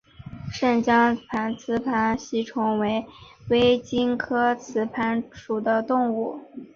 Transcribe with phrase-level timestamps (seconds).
[0.51, 1.15] 湛江
[1.59, 3.05] 雌盘吸虫为
[3.51, 6.39] 微茎科雌盘属的动物。